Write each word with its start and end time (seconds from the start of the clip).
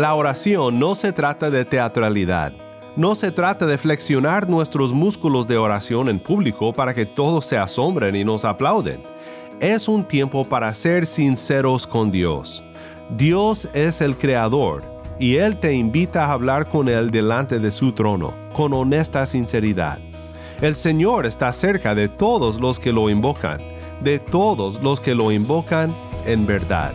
La 0.00 0.14
oración 0.14 0.78
no 0.78 0.94
se 0.94 1.12
trata 1.12 1.50
de 1.50 1.66
teatralidad. 1.66 2.54
No 2.96 3.14
se 3.14 3.30
trata 3.30 3.66
de 3.66 3.76
flexionar 3.76 4.48
nuestros 4.48 4.94
músculos 4.94 5.46
de 5.46 5.58
oración 5.58 6.08
en 6.08 6.18
público 6.18 6.72
para 6.72 6.94
que 6.94 7.04
todos 7.04 7.44
se 7.44 7.58
asombren 7.58 8.16
y 8.16 8.24
nos 8.24 8.46
aplauden. 8.46 9.02
Es 9.60 9.88
un 9.88 10.04
tiempo 10.04 10.46
para 10.46 10.72
ser 10.72 11.04
sinceros 11.04 11.86
con 11.86 12.10
Dios. 12.10 12.64
Dios 13.10 13.68
es 13.74 14.00
el 14.00 14.16
Creador 14.16 14.84
y 15.18 15.36
Él 15.36 15.60
te 15.60 15.74
invita 15.74 16.24
a 16.24 16.32
hablar 16.32 16.70
con 16.70 16.88
Él 16.88 17.10
delante 17.10 17.58
de 17.58 17.70
su 17.70 17.92
trono, 17.92 18.32
con 18.54 18.72
honesta 18.72 19.26
sinceridad. 19.26 19.98
El 20.62 20.76
Señor 20.76 21.26
está 21.26 21.52
cerca 21.52 21.94
de 21.94 22.08
todos 22.08 22.58
los 22.58 22.80
que 22.80 22.90
lo 22.90 23.10
invocan, 23.10 23.60
de 24.02 24.18
todos 24.18 24.82
los 24.82 24.98
que 24.98 25.14
lo 25.14 25.30
invocan 25.30 25.94
en 26.24 26.46
verdad. 26.46 26.94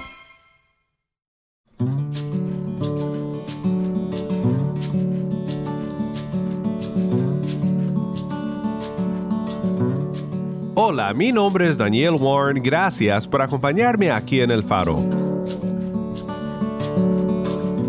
Hola, 10.93 11.13
mi 11.13 11.31
nombre 11.31 11.69
es 11.69 11.77
Daniel 11.77 12.15
Warren. 12.19 12.61
Gracias 12.61 13.25
por 13.25 13.41
acompañarme 13.41 14.11
aquí 14.11 14.41
en 14.41 14.51
El 14.51 14.61
Faro. 14.61 15.01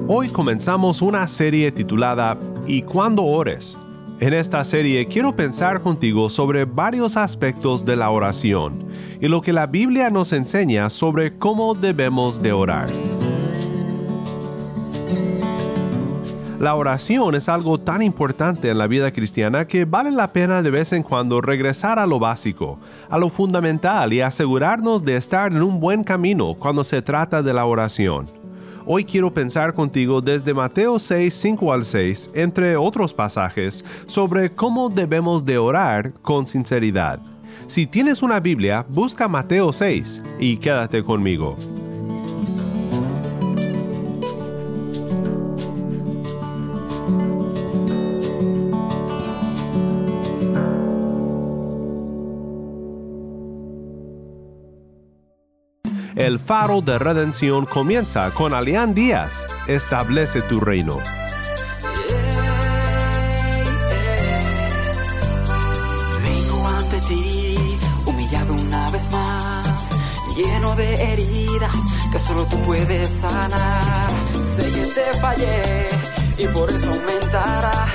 Hoy 0.06 0.28
comenzamos 0.28 1.02
una 1.02 1.26
serie 1.26 1.72
titulada 1.72 2.38
¿Y 2.64 2.82
cuándo 2.82 3.24
ores? 3.24 3.76
En 4.20 4.32
esta 4.32 4.62
serie 4.62 5.08
quiero 5.08 5.34
pensar 5.34 5.80
contigo 5.80 6.28
sobre 6.28 6.64
varios 6.64 7.16
aspectos 7.16 7.84
de 7.84 7.96
la 7.96 8.08
oración 8.08 8.86
y 9.20 9.26
lo 9.26 9.40
que 9.40 9.52
la 9.52 9.66
Biblia 9.66 10.08
nos 10.08 10.32
enseña 10.32 10.88
sobre 10.88 11.36
cómo 11.36 11.74
debemos 11.74 12.40
de 12.40 12.52
orar. 12.52 12.88
La 16.62 16.76
oración 16.76 17.34
es 17.34 17.48
algo 17.48 17.76
tan 17.76 18.02
importante 18.02 18.70
en 18.70 18.78
la 18.78 18.86
vida 18.86 19.10
cristiana 19.10 19.66
que 19.66 19.84
vale 19.84 20.12
la 20.12 20.32
pena 20.32 20.62
de 20.62 20.70
vez 20.70 20.92
en 20.92 21.02
cuando 21.02 21.40
regresar 21.40 21.98
a 21.98 22.06
lo 22.06 22.20
básico, 22.20 22.78
a 23.10 23.18
lo 23.18 23.30
fundamental 23.30 24.12
y 24.12 24.20
asegurarnos 24.20 25.04
de 25.04 25.16
estar 25.16 25.50
en 25.50 25.60
un 25.60 25.80
buen 25.80 26.04
camino 26.04 26.54
cuando 26.54 26.84
se 26.84 27.02
trata 27.02 27.42
de 27.42 27.52
la 27.52 27.64
oración. 27.64 28.30
Hoy 28.86 29.04
quiero 29.04 29.34
pensar 29.34 29.74
contigo 29.74 30.20
desde 30.20 30.54
Mateo 30.54 31.00
6, 31.00 31.34
5 31.34 31.72
al 31.72 31.84
6, 31.84 32.30
entre 32.32 32.76
otros 32.76 33.12
pasajes, 33.12 33.84
sobre 34.06 34.48
cómo 34.48 34.88
debemos 34.88 35.44
de 35.44 35.58
orar 35.58 36.12
con 36.22 36.46
sinceridad. 36.46 37.18
Si 37.66 37.88
tienes 37.88 38.22
una 38.22 38.38
Biblia, 38.38 38.86
busca 38.88 39.26
Mateo 39.26 39.72
6 39.72 40.22
y 40.38 40.58
quédate 40.58 41.02
conmigo. 41.02 41.56
El 56.22 56.38
faro 56.38 56.82
de 56.82 57.00
redención 57.00 57.66
comienza 57.66 58.30
con 58.30 58.54
Alián 58.54 58.94
Díaz. 58.94 59.44
Establece 59.66 60.40
tu 60.42 60.60
reino. 60.60 60.98
Vengo 66.22 66.68
ante 66.78 67.00
ti, 67.08 67.76
humillado 68.06 68.54
una 68.54 68.88
vez 68.92 69.10
más, 69.10 69.90
lleno 70.36 70.76
de 70.76 70.94
heridas 70.94 71.74
que 72.12 72.18
solo 72.20 72.46
tú 72.46 72.56
puedes 72.60 73.08
sanar. 73.08 74.08
Sé 74.54 74.62
que 74.62 74.86
te 74.94 75.18
fallé 75.20 75.88
y 76.38 76.46
por 76.54 76.70
eso 76.70 76.88
aumentará 76.88 77.86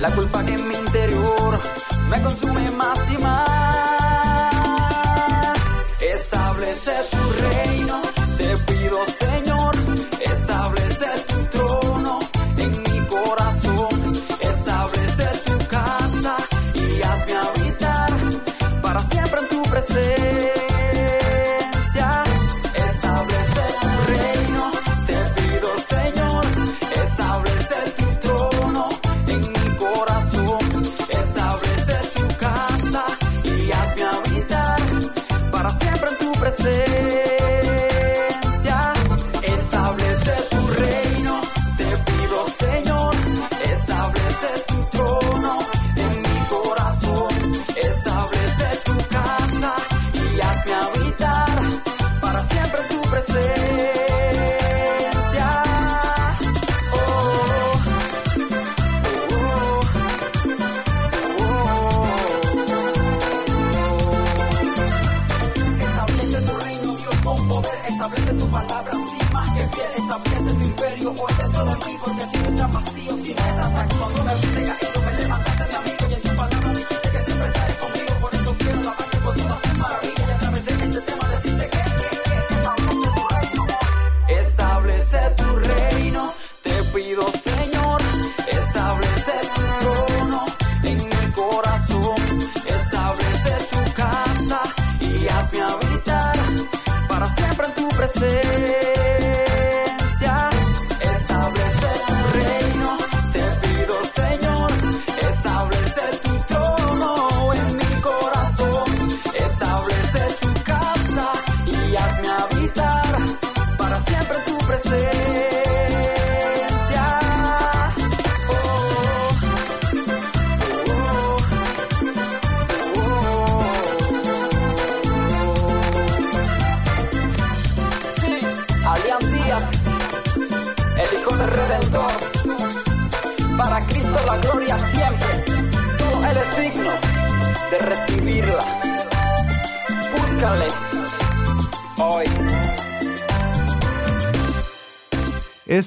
la 0.00 0.10
culpa 0.16 0.44
que 0.44 0.54
en 0.54 0.68
mi 0.68 0.74
interior 0.74 1.60
me 2.10 2.20
consume 2.22 2.72
más 2.72 2.98
y 3.12 3.18
más. 3.18 3.87
Tu 7.10 7.18
reino, 7.42 8.00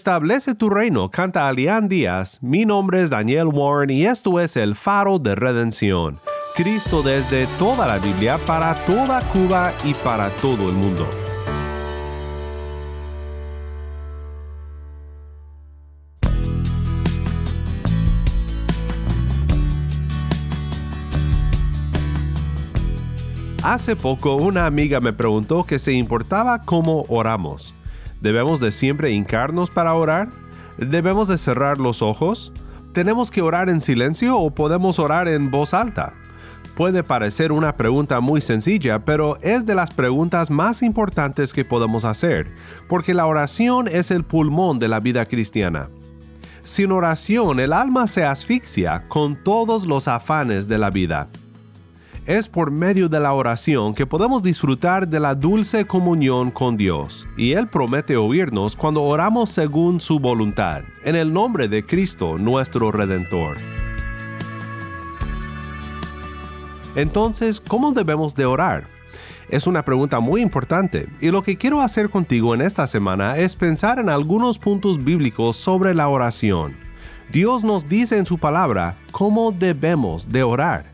Establece 0.02 0.56
tu 0.56 0.72
reino, 0.72 1.12
canta 1.12 1.48
Alián 1.48 1.88
Díaz. 1.88 2.40
Mi 2.42 2.66
nombre 2.66 3.04
es 3.04 3.12
Daniel 3.12 3.50
Warren 3.54 3.92
y 3.92 4.08
esto 4.08 4.40
es 4.40 4.58
el 4.58 4.74
faro 4.74 5.20
de 5.20 5.36
redención. 5.36 6.20
Cristo 6.56 7.04
desde 7.04 7.46
toda 7.60 7.86
la 7.86 8.00
Biblia 8.00 8.40
para 8.48 8.74
toda 8.86 9.22
Cuba 9.30 9.72
y 9.84 9.94
para 9.94 10.32
todo 10.38 10.70
el 10.70 10.76
mundo. 10.76 11.08
Hace 23.62 23.96
poco 23.96 24.34
una 24.34 24.66
amiga 24.66 25.00
me 25.00 25.14
preguntó 25.14 25.64
que 25.64 25.78
se 25.78 25.94
importaba 25.94 26.66
cómo 26.66 27.06
oramos. 27.08 27.76
¿Debemos 28.22 28.60
de 28.60 28.72
siempre 28.72 29.12
hincarnos 29.12 29.72
para 29.72 29.96
orar? 29.96 30.30
¿Debemos 30.78 31.28
de 31.28 31.38
cerrar 31.38 31.80
los 31.80 32.02
ojos? 32.02 32.54
¿Tenemos 32.94 33.32
que 33.32 33.42
orar 33.42 33.68
en 33.70 33.82
silencio 33.82 34.38
o 34.38 34.52
podemos 34.52 35.00
orar 35.00 35.28
en 35.28 35.50
voz 35.50 35.74
alta? 35.74 36.14
Puede 36.76 37.04
parecer 37.04 37.52
una 37.52 37.76
pregunta 37.76 38.22
muy 38.22 38.40
sencilla, 38.40 39.04
pero 39.04 39.38
es 39.42 39.66
de 39.66 39.76
las 39.76 39.92
preguntas 39.92 40.52
más 40.52 40.84
importantes 40.84 41.52
que 41.52 41.66
podemos 41.66 42.06
hacer, 42.06 42.52
porque 42.88 43.14
la 43.14 43.26
oración 43.26 43.88
es 43.88 44.12
el 44.12 44.24
pulmón 44.24 44.80
de 44.80 44.88
la 44.88 45.00
vida 45.00 45.26
cristiana. 45.26 45.90
Sin 46.64 46.92
oración 46.92 47.60
el 47.60 47.74
alma 47.74 48.08
se 48.08 48.24
asfixia 48.24 49.08
con 49.08 49.36
todos 49.36 49.86
los 49.86 50.08
afanes 50.08 50.68
de 50.68 50.78
la 50.78 50.92
vida. 50.92 51.28
Es 52.28 52.48
por 52.48 52.70
medio 52.70 53.10
de 53.10 53.20
la 53.20 53.34
oración 53.34 53.96
que 53.96 54.06
podemos 54.06 54.44
disfrutar 54.44 55.08
de 55.08 55.20
la 55.20 55.34
dulce 55.34 55.88
comunión 55.88 56.52
con 56.52 56.78
Dios, 56.78 57.28
y 57.36 57.54
Él 57.54 57.68
promete 57.68 58.16
oírnos 58.16 58.76
cuando 58.76 59.02
oramos 59.02 59.50
según 59.50 60.00
su 60.00 60.20
voluntad, 60.20 60.84
en 61.04 61.16
el 61.16 61.34
nombre 61.34 61.68
de 61.68 61.84
Cristo 61.84 62.38
nuestro 62.38 62.92
Redentor. 62.92 63.58
Entonces, 66.96 67.60
¿cómo 67.60 67.92
debemos 67.92 68.36
de 68.36 68.46
orar? 68.46 68.86
Es 69.50 69.66
una 69.66 69.84
pregunta 69.84 70.20
muy 70.20 70.42
importante 70.42 71.10
y 71.22 71.32
lo 71.32 71.42
que 71.42 71.58
quiero 71.58 71.82
hacer 71.82 72.12
contigo 72.12 72.54
en 72.54 72.62
esta 72.62 72.86
semana 72.86 73.38
es 73.38 73.56
pensar 73.56 73.98
en 73.98 74.10
algunos 74.10 74.60
puntos 74.60 75.04
bíblicos 75.04 75.58
sobre 75.58 75.96
la 75.96 76.08
oración. 76.08 76.78
Dios 77.32 77.64
nos 77.64 77.90
dice 77.90 78.20
en 78.20 78.28
su 78.28 78.38
palabra 78.38 78.96
cómo 79.12 79.52
debemos 79.52 80.30
de 80.32 80.44
orar. 80.44 80.91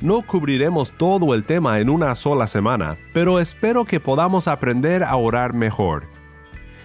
No 0.00 0.22
cubriremos 0.22 0.92
todo 0.92 1.34
el 1.34 1.42
tema 1.42 1.80
en 1.80 1.90
una 1.90 2.14
sola 2.14 2.46
semana, 2.46 2.96
pero 3.12 3.40
espero 3.40 3.84
que 3.84 3.98
podamos 3.98 4.46
aprender 4.46 5.02
a 5.02 5.16
orar 5.16 5.54
mejor. 5.54 6.06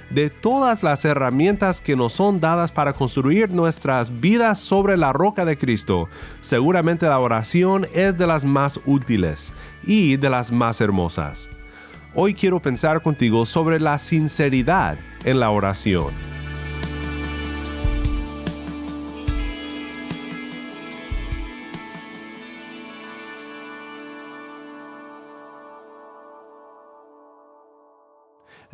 De 0.10 0.32
todas 0.32 0.82
las 0.82 1.06
herramientas 1.06 1.80
que 1.80 1.96
nos 1.96 2.14
son 2.14 2.40
dadas 2.40 2.72
para 2.72 2.94
construir 2.94 3.52
nuestras 3.52 4.20
vidas 4.20 4.60
sobre 4.60 4.98
la 4.98 5.14
roca 5.14 5.46
de 5.46 5.58
Cristo, 5.58 6.10
seguramente 6.40 7.06
la 7.06 7.20
oración 7.20 7.88
es 7.94 8.18
de 8.18 8.26
las 8.26 8.46
más 8.46 8.80
útiles 8.86 9.54
y 9.84 10.18
de 10.18 10.32
las 10.32 10.52
más 10.52 10.82
hermosas. 10.82 11.52
Hoy 12.16 12.34
quiero 12.34 12.60
pensar 12.62 13.04
contigo 13.04 13.46
sobre 13.46 13.80
la 13.80 14.00
sinceridad 14.00 14.98
en 15.24 15.40
la 15.40 15.52
oración. 15.52 16.14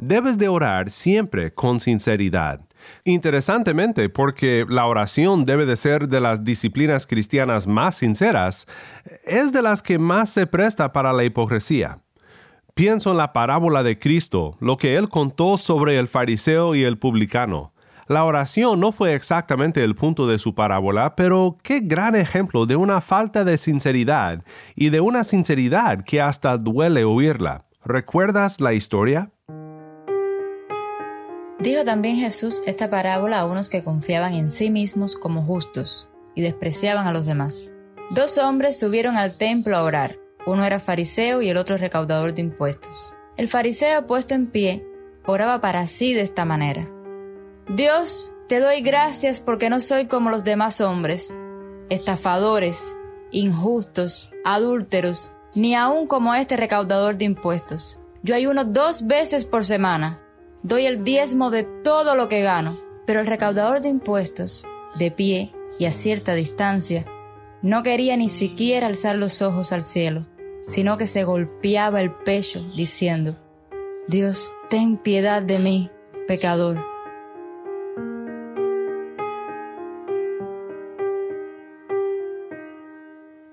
Debes 0.01 0.37
de 0.37 0.47
orar 0.47 0.89
siempre 0.91 1.53
con 1.53 1.79
sinceridad. 1.79 2.61
Interesantemente, 3.03 4.09
porque 4.09 4.65
la 4.67 4.85
oración 4.85 5.45
debe 5.45 5.65
de 5.65 5.75
ser 5.75 6.07
de 6.07 6.21
las 6.21 6.43
disciplinas 6.43 7.05
cristianas 7.05 7.67
más 7.67 7.95
sinceras, 7.95 8.67
es 9.25 9.51
de 9.51 9.61
las 9.61 9.81
que 9.81 9.99
más 9.99 10.29
se 10.29 10.47
presta 10.47 10.91
para 10.93 11.13
la 11.13 11.23
hipocresía. 11.23 11.99
Pienso 12.73 13.11
en 13.11 13.17
la 13.17 13.33
parábola 13.33 13.83
de 13.83 13.99
Cristo, 13.99 14.55
lo 14.61 14.77
que 14.77 14.95
él 14.95 15.09
contó 15.09 15.57
sobre 15.57 15.97
el 15.97 16.07
fariseo 16.07 16.75
y 16.75 16.83
el 16.83 16.97
publicano. 16.97 17.73
La 18.07 18.23
oración 18.23 18.79
no 18.79 18.91
fue 18.91 19.13
exactamente 19.13 19.83
el 19.83 19.95
punto 19.95 20.25
de 20.25 20.39
su 20.39 20.55
parábola, 20.55 21.15
pero 21.15 21.57
qué 21.61 21.81
gran 21.81 22.15
ejemplo 22.15 22.65
de 22.65 22.75
una 22.75 23.01
falta 23.01 23.43
de 23.43 23.57
sinceridad 23.57 24.41
y 24.75 24.89
de 24.89 24.99
una 24.99 25.23
sinceridad 25.23 26.01
que 26.03 26.21
hasta 26.21 26.57
duele 26.57 27.03
oírla. 27.03 27.65
¿Recuerdas 27.85 28.61
la 28.61 28.73
historia? 28.73 29.31
Dijo 31.59 31.83
también 31.83 32.15
Jesús 32.15 32.63
esta 32.65 32.89
parábola 32.89 33.39
a 33.39 33.45
unos 33.45 33.67
que 33.67 33.83
confiaban 33.83 34.33
en 34.33 34.49
sí 34.49 34.69
mismos 34.69 35.15
como 35.15 35.43
justos 35.43 36.09
y 36.33 36.41
despreciaban 36.41 37.05
a 37.05 37.11
los 37.11 37.25
demás. 37.25 37.67
Dos 38.11 38.37
hombres 38.37 38.79
subieron 38.79 39.17
al 39.17 39.37
templo 39.37 39.75
a 39.75 39.83
orar. 39.83 40.15
Uno 40.45 40.63
era 40.63 40.79
fariseo 40.79 41.41
y 41.41 41.49
el 41.49 41.57
otro 41.57 41.75
recaudador 41.75 42.33
de 42.33 42.41
impuestos. 42.41 43.13
El 43.35 43.49
fariseo 43.49 44.07
puesto 44.07 44.35
en 44.35 44.47
pie 44.47 44.85
oraba 45.25 45.59
para 45.59 45.85
sí 45.85 46.13
de 46.13 46.21
esta 46.21 46.45
manera. 46.45 46.89
Dios, 47.67 48.33
te 48.47 48.61
doy 48.61 48.79
gracias 48.81 49.41
porque 49.41 49.69
no 49.69 49.81
soy 49.81 50.07
como 50.07 50.29
los 50.29 50.45
demás 50.45 50.79
hombres, 50.79 51.37
estafadores, 51.89 52.95
injustos, 53.31 54.31
adúlteros, 54.45 55.33
ni 55.55 55.75
aun 55.75 56.07
como 56.07 56.33
este 56.35 56.55
recaudador 56.55 57.17
de 57.17 57.25
impuestos. 57.25 57.99
Yo 58.23 58.33
ayuno 58.33 58.63
dos 58.63 59.07
veces 59.07 59.43
por 59.43 59.65
semana 59.65 60.19
doy 60.63 60.85
el 60.85 61.03
diezmo 61.03 61.49
de 61.49 61.63
todo 61.63 62.15
lo 62.15 62.27
que 62.27 62.41
gano. 62.41 62.77
Pero 63.05 63.21
el 63.21 63.27
recaudador 63.27 63.81
de 63.81 63.89
impuestos, 63.89 64.63
de 64.97 65.09
pie 65.09 65.51
y 65.79 65.85
a 65.85 65.91
cierta 65.91 66.33
distancia, 66.35 67.05
no 67.61 67.81
quería 67.83 68.15
ni 68.17 68.29
siquiera 68.29 68.87
alzar 68.87 69.15
los 69.15 69.41
ojos 69.41 69.73
al 69.73 69.81
cielo, 69.81 70.27
sino 70.67 70.97
que 70.97 71.07
se 71.07 71.23
golpeaba 71.23 72.01
el 72.01 72.11
pecho 72.11 72.63
diciendo, 72.75 73.35
Dios, 74.07 74.53
ten 74.69 74.97
piedad 74.97 75.41
de 75.41 75.59
mí, 75.59 75.89
pecador. 76.27 76.85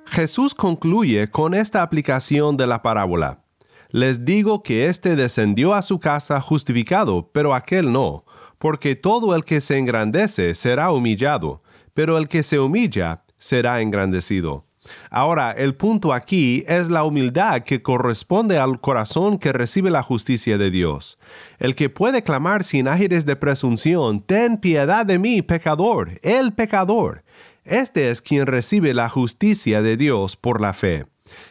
Jesús 0.05 0.55
concluye 0.55 1.29
con 1.29 1.53
esta 1.53 1.83
aplicación 1.83 2.57
de 2.57 2.67
la 2.67 2.83
parábola 2.83 3.46
les 3.91 4.25
digo 4.25 4.63
que 4.63 4.87
éste 4.87 5.17
descendió 5.17 5.75
a 5.75 5.83
su 5.83 6.01
casa 6.01 6.41
justificado, 6.41 7.31
pero 7.33 7.55
aquel 7.55 7.93
no, 7.93 8.25
porque 8.59 8.97
todo 8.97 9.35
el 9.35 9.45
que 9.45 9.61
se 9.61 9.79
engrandece 9.79 10.55
será 10.55 10.91
humillado, 10.91 11.63
pero 11.95 12.19
el 12.19 12.29
que 12.29 12.43
se 12.43 12.59
humilla 12.59 13.25
será 13.39 13.81
engrandecido. 13.81 14.67
Ahora, 15.11 15.53
el 15.53 15.75
punto 15.75 16.13
aquí 16.13 16.65
es 16.69 16.91
la 16.91 17.05
humildad 17.05 17.63
que 17.63 17.83
corresponde 17.83 18.59
al 18.59 18.81
corazón 18.81 19.39
que 19.39 19.53
recibe 19.53 19.91
la 19.91 20.03
justicia 20.03 20.59
de 20.59 20.71
Dios. 20.71 21.19
El 21.59 21.75
que 21.75 21.91
puede 21.91 22.23
clamar 22.23 22.65
sin 22.65 22.89
aires 22.89 23.27
de 23.27 23.37
presunción, 23.37 24.21
Ten 24.21 24.59
piedad 24.59 25.05
de 25.07 25.19
mí, 25.19 25.43
pecador, 25.43 26.19
el 26.23 26.53
pecador. 26.53 27.25
Este 27.65 28.11
es 28.11 28.23
quien 28.23 28.47
recibe 28.47 28.95
la 28.95 29.09
justicia 29.09 29.83
de 29.83 29.97
Dios 29.97 30.37
por 30.37 30.61
la 30.61 30.73
fe. 30.73 31.05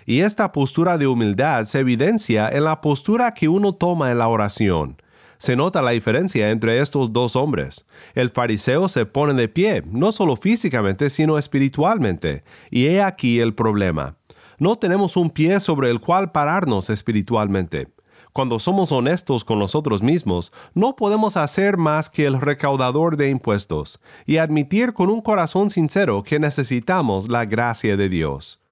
Y 0.05 0.21
esta 0.21 0.51
postura 0.51 0.97
de 0.97 1.07
humildad 1.07 1.65
se 1.65 1.79
evidencia 1.79 2.49
en 2.49 2.63
la 2.63 2.81
postura 2.81 3.33
que 3.33 3.47
uno 3.47 3.73
toma 3.73 4.11
en 4.11 4.19
la 4.19 4.27
oración. 4.27 4.97
Se 5.37 5.55
nota 5.55 5.81
la 5.81 5.91
diferencia 5.91 6.49
entre 6.49 6.79
estos 6.79 7.11
dos 7.11 7.35
hombres. 7.35 7.85
El 8.13 8.29
fariseo 8.29 8.87
se 8.87 9.05
pone 9.05 9.33
de 9.33 9.49
pie, 9.49 9.83
no 9.85 10.11
solo 10.11 10.35
físicamente, 10.37 11.09
sino 11.09 11.37
espiritualmente. 11.37 12.43
Y 12.71 12.87
he 12.87 13.01
aquí 13.01 13.39
el 13.39 13.53
problema. 13.53 14.17
No 14.57 14.77
tenemos 14.77 15.17
un 15.17 15.29
pie 15.29 15.59
sobre 15.59 15.89
el 15.89 15.99
cual 15.99 16.31
pararnos 16.31 16.89
espiritualmente. 16.89 17.89
Cuando 18.31 18.59
somos 18.59 18.91
honestos 18.91 19.45
con 19.45 19.59
nosotros 19.59 20.01
mismos, 20.01 20.51
no 20.73 20.95
podemos 20.95 21.37
hacer 21.37 21.77
más 21.77 22.09
que 22.09 22.25
el 22.25 22.41
recaudador 22.41 23.15
de 23.15 23.29
impuestos 23.29 24.01
y 24.25 24.37
admitir 24.37 24.93
con 24.93 25.09
un 25.09 25.21
corazón 25.21 25.69
sincero 25.69 26.21
que 26.21 26.37
necesitamos 26.37 27.29
la 27.29 27.45
gracia 27.45 27.95
de 27.95 28.09
Dios. 28.09 28.64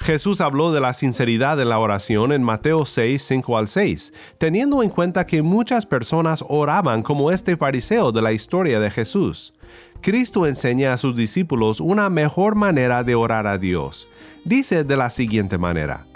Jesús 0.00 0.40
habló 0.40 0.72
de 0.72 0.80
la 0.80 0.92
sinceridad 0.92 1.60
en 1.60 1.68
la 1.68 1.78
oración 1.78 2.32
en 2.32 2.42
Mateo 2.42 2.86
6, 2.86 3.22
5 3.22 3.58
al 3.58 3.68
6, 3.68 4.12
teniendo 4.38 4.82
en 4.82 4.90
cuenta 4.90 5.26
que 5.26 5.42
muchas 5.42 5.86
personas 5.86 6.44
oraban 6.48 7.02
como 7.02 7.30
este 7.30 7.56
fariseo 7.56 8.12
de 8.12 8.22
la 8.22 8.32
historia 8.32 8.80
de 8.80 8.90
Jesús. 8.90 9.54
Cristo 10.00 10.46
enseña 10.46 10.92
a 10.92 10.96
sus 10.96 11.16
discípulos 11.16 11.80
una 11.80 12.08
mejor 12.08 12.54
manera 12.54 13.02
de 13.02 13.14
orar 13.16 13.46
a 13.46 13.58
Dios. 13.58 14.08
Dice 14.44 14.84
de 14.84 14.96
la 14.96 15.10
siguiente 15.10 15.58
manera. 15.58 16.06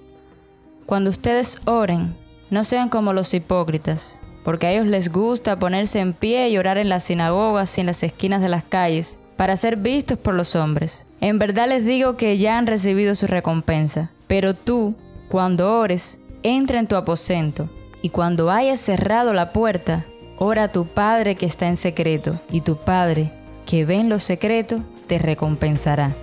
Cuando 0.86 1.10
ustedes 1.10 1.60
oren, 1.64 2.16
no 2.50 2.64
sean 2.64 2.88
como 2.88 3.12
los 3.12 3.34
hipócritas, 3.34 4.20
porque 4.44 4.66
a 4.66 4.72
ellos 4.72 4.86
les 4.86 5.10
gusta 5.10 5.58
ponerse 5.58 6.00
en 6.00 6.12
pie 6.12 6.48
y 6.50 6.58
orar 6.58 6.78
en 6.78 6.88
las 6.88 7.04
sinagogas 7.04 7.76
y 7.76 7.80
en 7.80 7.88
las 7.88 8.02
esquinas 8.02 8.40
de 8.40 8.48
las 8.48 8.64
calles, 8.64 9.18
para 9.36 9.56
ser 9.56 9.76
vistos 9.76 10.18
por 10.18 10.34
los 10.34 10.54
hombres. 10.56 11.06
En 11.20 11.38
verdad 11.38 11.68
les 11.68 11.84
digo 11.84 12.16
que 12.16 12.38
ya 12.38 12.58
han 12.58 12.66
recibido 12.66 13.14
su 13.14 13.26
recompensa. 13.26 14.10
Pero 14.26 14.54
tú, 14.54 14.94
cuando 15.28 15.78
ores, 15.78 16.18
entra 16.42 16.78
en 16.78 16.86
tu 16.86 16.96
aposento, 16.96 17.68
y 18.02 18.10
cuando 18.10 18.50
hayas 18.50 18.80
cerrado 18.80 19.32
la 19.32 19.52
puerta, 19.52 20.04
ora 20.38 20.64
a 20.64 20.72
tu 20.72 20.86
Padre 20.86 21.36
que 21.36 21.46
está 21.46 21.68
en 21.68 21.76
secreto, 21.76 22.40
y 22.50 22.62
tu 22.62 22.76
Padre, 22.76 23.32
que 23.66 23.84
ve 23.84 23.96
en 23.96 24.08
lo 24.08 24.18
secreto, 24.18 24.80
te 25.06 25.18
recompensará. 25.18 26.14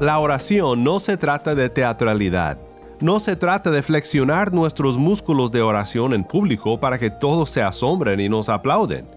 La 0.00 0.18
oración 0.18 0.82
no 0.82 0.98
se 0.98 1.16
trata 1.16 1.54
de 1.54 1.70
teatralidad. 1.70 2.58
No 2.98 3.20
se 3.20 3.36
trata 3.36 3.70
de 3.70 3.82
flexionar 3.82 4.52
nuestros 4.52 4.96
músculos 4.96 5.52
de 5.52 5.62
oración 5.62 6.14
en 6.14 6.24
público 6.24 6.78
para 6.80 6.98
que 6.98 7.10
todos 7.10 7.50
se 7.50 7.62
asombren 7.62 8.20
y 8.20 8.28
nos 8.28 8.48
aplauden. 8.48 9.08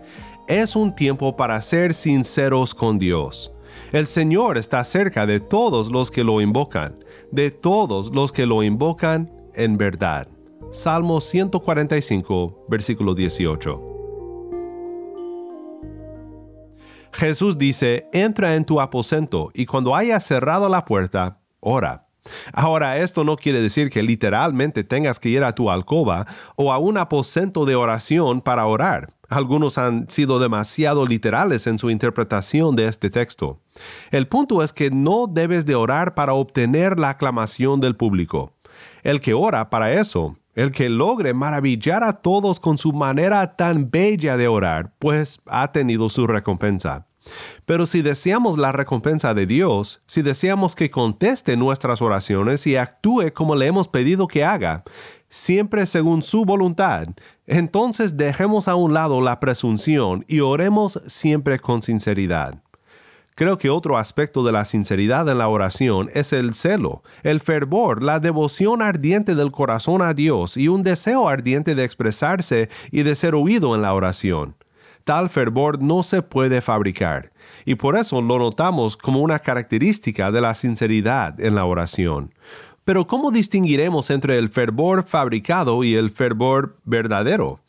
Es 0.47 0.75
un 0.75 0.93
tiempo 0.93 1.35
para 1.35 1.59
ser 1.61 1.95
sinceros 1.95 2.75
con 2.75 2.99
Dios. 2.99 3.51
El 3.91 4.05
Señor 4.05 4.59
está 4.59 4.83
cerca 4.83 5.25
de 5.25 5.39
todos 5.39 5.91
los 5.91 6.11
que 6.11 6.23
lo 6.23 6.39
invocan, 6.39 7.03
de 7.31 7.49
todos 7.49 8.13
los 8.13 8.31
que 8.31 8.45
lo 8.45 8.61
invocan 8.61 9.33
en 9.55 9.75
verdad. 9.77 10.27
Salmo 10.71 11.19
145, 11.19 12.65
versículo 12.69 13.15
18. 13.15 13.85
Jesús 17.11 17.57
dice, 17.57 18.07
entra 18.13 18.55
en 18.55 18.65
tu 18.65 18.79
aposento 18.79 19.49
y 19.53 19.65
cuando 19.65 19.95
hayas 19.95 20.25
cerrado 20.25 20.69
la 20.69 20.85
puerta, 20.85 21.39
ora. 21.59 22.04
Ahora, 22.53 22.97
esto 22.97 23.23
no 23.23 23.35
quiere 23.35 23.61
decir 23.61 23.89
que 23.89 24.03
literalmente 24.03 24.83
tengas 24.83 25.19
que 25.19 25.29
ir 25.29 25.43
a 25.43 25.53
tu 25.53 25.69
alcoba 25.69 26.25
o 26.55 26.73
a 26.73 26.77
un 26.77 26.97
aposento 26.97 27.65
de 27.65 27.75
oración 27.75 28.41
para 28.41 28.65
orar. 28.65 29.13
Algunos 29.29 29.77
han 29.77 30.09
sido 30.09 30.39
demasiado 30.39 31.05
literales 31.07 31.67
en 31.67 31.79
su 31.79 31.89
interpretación 31.89 32.75
de 32.75 32.87
este 32.87 33.09
texto. 33.09 33.59
El 34.11 34.27
punto 34.27 34.61
es 34.61 34.71
que 34.71 34.91
no 34.91 35.27
debes 35.27 35.65
de 35.65 35.75
orar 35.75 36.13
para 36.13 36.33
obtener 36.33 36.99
la 36.99 37.09
aclamación 37.09 37.79
del 37.79 37.95
público. 37.95 38.53
El 39.03 39.21
que 39.21 39.33
ora 39.33 39.69
para 39.69 39.93
eso, 39.93 40.37
el 40.53 40.71
que 40.71 40.89
logre 40.89 41.33
maravillar 41.33 42.03
a 42.03 42.21
todos 42.21 42.59
con 42.59 42.77
su 42.77 42.93
manera 42.93 43.55
tan 43.55 43.89
bella 43.89 44.37
de 44.37 44.47
orar, 44.47 44.93
pues 44.99 45.41
ha 45.47 45.71
tenido 45.71 46.09
su 46.09 46.27
recompensa. 46.27 47.07
Pero 47.65 47.85
si 47.85 48.01
deseamos 48.01 48.57
la 48.57 48.71
recompensa 48.71 49.33
de 49.33 49.45
Dios, 49.45 50.01
si 50.05 50.21
deseamos 50.21 50.75
que 50.75 50.89
conteste 50.89 51.57
nuestras 51.57 52.01
oraciones 52.01 52.65
y 52.67 52.75
actúe 52.75 53.31
como 53.33 53.55
le 53.55 53.67
hemos 53.67 53.87
pedido 53.87 54.27
que 54.27 54.43
haga, 54.43 54.83
siempre 55.29 55.85
según 55.85 56.21
su 56.21 56.45
voluntad, 56.45 57.07
entonces 57.47 58.17
dejemos 58.17 58.67
a 58.67 58.75
un 58.75 58.93
lado 58.93 59.21
la 59.21 59.39
presunción 59.39 60.23
y 60.27 60.39
oremos 60.39 61.01
siempre 61.07 61.59
con 61.59 61.81
sinceridad. 61.81 62.61
Creo 63.37 63.57
que 63.57 63.69
otro 63.69 63.97
aspecto 63.97 64.45
de 64.45 64.53
la 64.53 64.63
sinceridad 64.63 65.27
en 65.27 65.39
la 65.39 65.49
oración 65.49 66.09
es 66.13 66.31
el 66.31 66.53
celo, 66.53 67.03
el 67.21 67.41
fervor, 67.41 68.01
la 68.01 68.21
devoción 68.21 68.81
ardiente 68.81 69.35
del 69.35 69.51
corazón 69.51 70.01
a 70.01 70.13
Dios 70.13 70.55
y 70.55 70.69
un 70.69 70.83
deseo 70.83 71.27
ardiente 71.27 71.75
de 71.75 71.83
expresarse 71.83 72.69
y 72.91 73.03
de 73.03 73.13
ser 73.13 73.35
oído 73.35 73.75
en 73.75 73.81
la 73.81 73.93
oración. 73.93 74.55
Tal 75.05 75.29
fervor 75.29 75.83
no 75.83 76.01
se 76.01 76.23
puede 76.23 76.61
fabricar, 76.61 77.31
y 77.63 77.75
por 77.75 77.95
eso 77.95 78.23
lo 78.23 78.39
notamos 78.39 78.97
como 78.97 79.19
una 79.19 79.37
característica 79.37 80.31
de 80.31 80.41
la 80.41 80.55
sinceridad 80.55 81.39
en 81.39 81.53
la 81.53 81.65
oración. 81.65 82.33
Pero 82.85 83.05
¿cómo 83.05 83.29
distinguiremos 83.29 84.09
entre 84.09 84.39
el 84.39 84.49
fervor 84.49 85.05
fabricado 85.05 85.83
y 85.83 85.93
el 85.93 86.09
fervor 86.09 86.79
verdadero? 86.85 87.59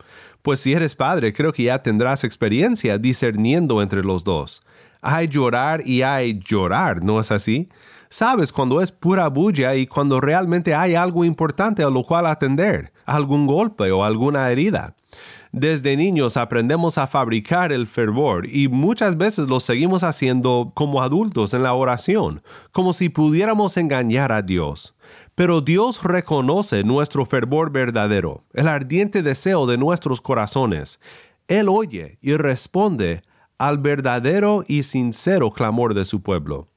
Pues 0.41 0.61
si 0.61 0.73
eres 0.73 0.95
padre, 0.95 1.35
creo 1.35 1.53
que 1.53 1.65
ya 1.65 1.83
tendrás 1.83 2.25
experiencia 2.25 2.97
discerniendo 2.97 3.83
entre 3.83 4.03
los 4.03 4.25
dos. 4.25 4.63
Hay 5.03 5.29
llorar 5.29 5.87
y 5.87 6.01
hay 6.01 6.39
llorar, 6.39 7.05
¿no 7.05 7.21
es 7.21 7.31
así? 7.31 7.69
Sabes 8.09 8.51
cuando 8.51 8.81
es 8.81 8.93
pura 8.93 9.29
bulla 9.29 9.75
y 9.75 9.87
cuando 9.87 10.23
realmente 10.23 10.75
hay 10.75 10.95
algo 10.95 11.23
importante 11.23 11.83
a 11.83 11.91
lo 11.91 12.03
cual 12.03 12.25
atender, 12.25 12.95
algún 13.05 13.47
golpe 13.47 13.91
o 13.93 14.05
alguna 14.05 14.51
herida. 14.51 14.95
Desde 15.59 15.97
niños 15.97 16.37
aprendemos 16.37 16.99
a 16.99 17.07
fabricar 17.07 17.73
el 17.73 17.87
fervor 17.87 18.47
y 18.47 18.69
muchas 18.69 19.17
veces 19.17 19.49
lo 19.49 19.59
seguimos 19.59 20.03
haciendo 20.03 20.73
como 20.75 21.01
adultos 21.01 21.55
en 21.55 21.63
la 21.63 21.73
oración, 21.73 22.43
como 22.73 22.93
si 22.93 23.09
pudiéramos 23.09 23.79
engañar 23.79 24.33
a 24.33 24.43
Dios. 24.43 24.95
Pero 25.35 25.63
Dios 25.63 26.03
reconoce 26.03 26.85
nuestro 26.85 27.25
fervor 27.25 27.73
verdadero, 27.73 28.45
el 28.53 28.69
ardiente 28.69 29.23
deseo 29.23 29.65
de 29.65 29.79
nuestros 29.79 30.21
corazones. 30.21 31.01
Él 31.49 31.71
oye 31.71 32.19
y 32.21 32.35
responde 32.37 33.23
al 33.57 33.79
verdadero 33.79 34.63
y 34.69 34.83
sincero 34.83 35.51
clamor 35.51 35.95
de 35.95 36.05
su 36.05 36.21
pueblo. 36.21 36.69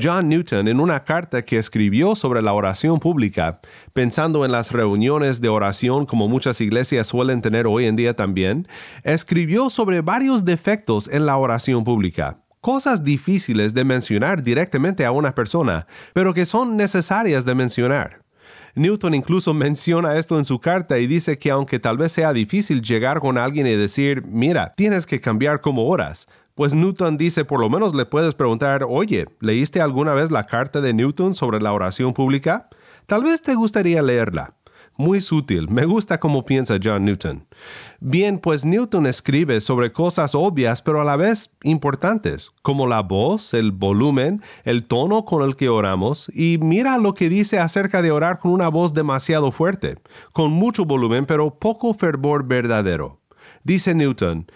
John 0.00 0.30
Newton, 0.30 0.68
en 0.68 0.80
una 0.80 1.04
carta 1.04 1.44
que 1.44 1.58
escribió 1.58 2.16
sobre 2.16 2.40
la 2.40 2.54
oración 2.54 2.98
pública, 2.98 3.60
pensando 3.92 4.46
en 4.46 4.52
las 4.52 4.72
reuniones 4.72 5.42
de 5.42 5.50
oración 5.50 6.06
como 6.06 6.28
muchas 6.28 6.62
iglesias 6.62 7.08
suelen 7.08 7.42
tener 7.42 7.66
hoy 7.66 7.84
en 7.84 7.96
día 7.96 8.16
también, 8.16 8.66
escribió 9.02 9.68
sobre 9.68 10.00
varios 10.00 10.46
defectos 10.46 11.08
en 11.08 11.26
la 11.26 11.36
oración 11.36 11.84
pública, 11.84 12.38
cosas 12.62 13.04
difíciles 13.04 13.74
de 13.74 13.84
mencionar 13.84 14.42
directamente 14.42 15.04
a 15.04 15.12
una 15.12 15.34
persona, 15.34 15.86
pero 16.14 16.32
que 16.32 16.46
son 16.46 16.78
necesarias 16.78 17.44
de 17.44 17.54
mencionar. 17.54 18.22
Newton 18.74 19.14
incluso 19.14 19.52
menciona 19.54 20.16
esto 20.16 20.38
en 20.38 20.46
su 20.46 20.58
carta 20.58 20.98
y 20.98 21.06
dice 21.06 21.36
que 21.36 21.50
aunque 21.50 21.78
tal 21.78 21.98
vez 21.98 22.12
sea 22.12 22.32
difícil 22.32 22.80
llegar 22.80 23.20
con 23.20 23.36
alguien 23.36 23.66
y 23.66 23.76
decir, 23.76 24.22
mira, 24.24 24.72
tienes 24.74 25.06
que 25.06 25.20
cambiar 25.20 25.60
como 25.60 25.86
oras, 25.86 26.28
pues 26.54 26.74
Newton 26.74 27.16
dice, 27.16 27.44
por 27.44 27.60
lo 27.60 27.70
menos 27.70 27.94
le 27.94 28.04
puedes 28.04 28.34
preguntar, 28.34 28.84
oye, 28.88 29.26
¿leíste 29.40 29.80
alguna 29.80 30.14
vez 30.14 30.30
la 30.30 30.46
carta 30.46 30.80
de 30.80 30.92
Newton 30.92 31.34
sobre 31.34 31.60
la 31.60 31.72
oración 31.72 32.12
pública? 32.12 32.68
Tal 33.06 33.24
vez 33.24 33.42
te 33.42 33.54
gustaría 33.54 34.02
leerla. 34.02 34.50
Muy 34.96 35.22
sutil, 35.22 35.70
me 35.70 35.86
gusta 35.86 36.20
cómo 36.20 36.44
piensa 36.44 36.78
John 36.82 37.06
Newton. 37.06 37.46
Bien, 37.98 38.38
pues 38.38 38.66
Newton 38.66 39.06
escribe 39.06 39.62
sobre 39.62 39.90
cosas 39.90 40.34
obvias 40.34 40.82
pero 40.82 41.00
a 41.00 41.04
la 41.04 41.16
vez 41.16 41.50
importantes, 41.62 42.50
como 42.60 42.86
la 42.86 43.00
voz, 43.00 43.54
el 43.54 43.72
volumen, 43.72 44.42
el 44.64 44.84
tono 44.84 45.24
con 45.24 45.48
el 45.48 45.56
que 45.56 45.70
oramos, 45.70 46.30
y 46.34 46.58
mira 46.60 46.98
lo 46.98 47.14
que 47.14 47.30
dice 47.30 47.58
acerca 47.58 48.02
de 48.02 48.10
orar 48.10 48.38
con 48.38 48.50
una 48.52 48.68
voz 48.68 48.92
demasiado 48.92 49.50
fuerte, 49.50 49.96
con 50.32 50.52
mucho 50.52 50.84
volumen 50.84 51.24
pero 51.24 51.58
poco 51.58 51.94
fervor 51.94 52.46
verdadero. 52.46 53.22
Dice 53.64 53.94
Newton, 53.94 54.46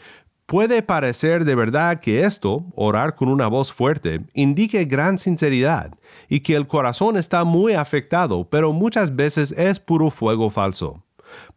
Puede 0.47 0.81
parecer 0.81 1.45
de 1.45 1.57
verdad 1.57 1.99
que 1.99 2.23
esto, 2.23 2.67
orar 2.77 3.17
con 3.17 3.29
una 3.29 3.49
voz 3.49 3.73
fuerte, 3.73 4.21
indique 4.33 4.85
gran 4.85 5.19
sinceridad 5.19 5.91
y 6.29 6.39
que 6.39 6.55
el 6.55 6.69
corazón 6.69 7.17
está 7.17 7.43
muy 7.43 7.73
afectado, 7.73 8.49
pero 8.49 8.73
muchas 8.73 9.17
veces 9.17 9.51
es 9.51 9.81
puro 9.81 10.09
fuego 10.09 10.49
falso. 10.49 11.03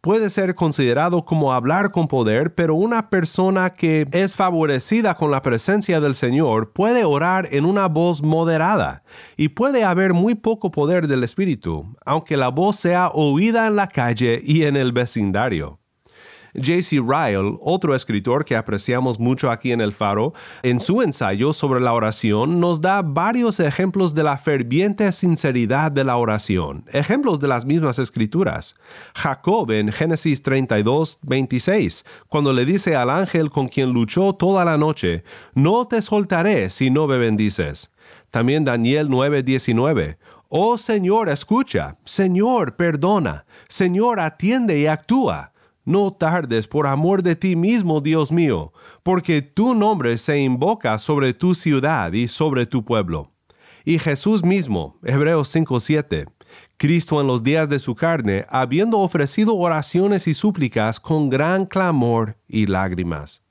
Puede 0.00 0.28
ser 0.28 0.56
considerado 0.56 1.24
como 1.24 1.52
hablar 1.52 1.92
con 1.92 2.08
poder, 2.08 2.56
pero 2.56 2.74
una 2.74 3.10
persona 3.10 3.70
que 3.70 4.08
es 4.10 4.34
favorecida 4.34 5.14
con 5.14 5.30
la 5.30 5.42
presencia 5.42 6.00
del 6.00 6.16
Señor 6.16 6.72
puede 6.72 7.04
orar 7.04 7.46
en 7.52 7.66
una 7.66 7.86
voz 7.86 8.24
moderada 8.24 9.04
y 9.36 9.50
puede 9.50 9.84
haber 9.84 10.14
muy 10.14 10.34
poco 10.34 10.72
poder 10.72 11.06
del 11.06 11.22
Espíritu, 11.22 11.94
aunque 12.04 12.36
la 12.36 12.48
voz 12.48 12.74
sea 12.74 13.10
oída 13.10 13.68
en 13.68 13.76
la 13.76 13.86
calle 13.86 14.40
y 14.42 14.64
en 14.64 14.76
el 14.76 14.90
vecindario. 14.90 15.80
J.C. 16.54 17.00
Ryle, 17.00 17.56
otro 17.60 17.94
escritor 17.94 18.44
que 18.44 18.56
apreciamos 18.56 19.18
mucho 19.18 19.50
aquí 19.50 19.72
en 19.72 19.80
el 19.80 19.92
Faro, 19.92 20.34
en 20.62 20.80
su 20.80 21.02
ensayo 21.02 21.52
sobre 21.52 21.80
la 21.80 21.92
oración 21.92 22.60
nos 22.60 22.80
da 22.80 23.02
varios 23.02 23.60
ejemplos 23.60 24.14
de 24.14 24.24
la 24.24 24.38
ferviente 24.38 25.10
sinceridad 25.12 25.92
de 25.92 26.04
la 26.04 26.16
oración, 26.16 26.84
ejemplos 26.92 27.40
de 27.40 27.48
las 27.48 27.64
mismas 27.64 27.98
escrituras. 27.98 28.74
Jacob 29.14 29.70
en 29.70 29.92
Génesis 29.92 30.42
32, 30.42 31.18
26, 31.22 32.04
cuando 32.28 32.52
le 32.52 32.64
dice 32.64 32.96
al 32.96 33.10
ángel 33.10 33.50
con 33.50 33.68
quien 33.68 33.92
luchó 33.92 34.34
toda 34.34 34.64
la 34.64 34.78
noche, 34.78 35.24
no 35.54 35.86
te 35.86 36.02
soltaré 36.02 36.70
si 36.70 36.90
no 36.90 37.06
me 37.06 37.18
bendices. 37.18 37.90
También 38.30 38.64
Daniel 38.64 39.08
9, 39.08 39.42
19, 39.42 40.18
Oh 40.48 40.78
Señor, 40.78 41.28
escucha, 41.28 41.96
Señor, 42.04 42.74
perdona, 42.74 43.44
Señor, 43.68 44.18
atiende 44.18 44.80
y 44.80 44.86
actúa. 44.86 45.49
No 45.84 46.12
tardes 46.12 46.68
por 46.68 46.86
amor 46.86 47.22
de 47.22 47.36
ti 47.36 47.56
mismo, 47.56 48.00
Dios 48.00 48.30
mío, 48.30 48.72
porque 49.02 49.42
tu 49.42 49.74
nombre 49.74 50.18
se 50.18 50.38
invoca 50.38 50.98
sobre 50.98 51.32
tu 51.32 51.54
ciudad 51.54 52.12
y 52.12 52.28
sobre 52.28 52.66
tu 52.66 52.84
pueblo. 52.84 53.32
Y 53.84 53.98
Jesús 53.98 54.44
mismo, 54.44 54.98
Hebreos 55.02 55.48
5:7, 55.48 56.26
Cristo 56.76 57.20
en 57.20 57.26
los 57.26 57.42
días 57.42 57.68
de 57.68 57.78
su 57.78 57.94
carne, 57.94 58.44
habiendo 58.48 58.98
ofrecido 58.98 59.54
oraciones 59.56 60.26
y 60.28 60.34
súplicas 60.34 61.00
con 61.00 61.30
gran 61.30 61.66
clamor 61.66 62.36
y 62.46 62.66
lágrimas. 62.66 63.42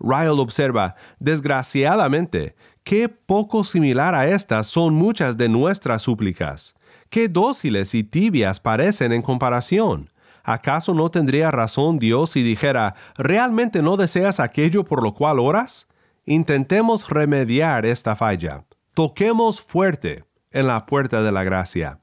Ryle 0.00 0.28
observa, 0.28 0.94
desgraciadamente, 1.18 2.54
qué 2.84 3.08
poco 3.08 3.64
similar 3.64 4.14
a 4.14 4.28
estas 4.28 4.66
son 4.66 4.94
muchas 4.94 5.36
de 5.36 5.48
nuestras 5.48 6.02
súplicas. 6.02 6.74
Qué 7.10 7.28
dóciles 7.28 7.94
y 7.94 8.04
tibias 8.04 8.60
parecen 8.60 9.12
en 9.12 9.22
comparación. 9.22 10.10
¿Acaso 10.44 10.94
no 10.94 11.10
tendría 11.10 11.50
razón 11.50 11.98
Dios 11.98 12.30
si 12.30 12.42
dijera, 12.42 12.94
¿realmente 13.16 13.82
no 13.82 13.96
deseas 13.96 14.40
aquello 14.40 14.84
por 14.84 15.02
lo 15.02 15.14
cual 15.14 15.38
oras? 15.38 15.88
intentemos 16.28 17.08
remediar 17.08 17.86
esta 17.86 18.14
falla. 18.14 18.66
Toquemos 18.92 19.62
fuerte 19.62 20.24
en 20.50 20.66
la 20.66 20.84
puerta 20.84 21.22
de 21.22 21.32
la 21.32 21.42
gracia. 21.42 22.00